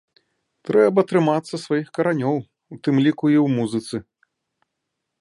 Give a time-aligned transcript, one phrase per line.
[0.69, 2.35] Трэба трымацца сваіх каранёў,
[2.75, 3.97] у тым ліку і ў музыцы!